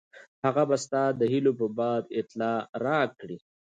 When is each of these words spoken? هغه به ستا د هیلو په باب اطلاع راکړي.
هغه 0.45 0.63
به 0.69 0.77
ستا 0.85 1.03
د 1.19 1.21
هیلو 1.31 1.51
په 1.59 1.65
باب 1.77 2.03
اطلاع 2.19 2.57
راکړي. 2.85 3.37